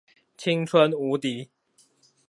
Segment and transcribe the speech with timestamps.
[0.35, 1.51] 青春無敵